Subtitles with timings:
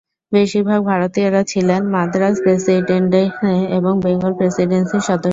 [0.31, 5.29] বেশিরভাগ ভারতীয়রা ছিলেন মাদ্রাজ প্রেসিডেন্সি এবং বেঙ্গল প্রেসিডেন্সির সদস্য।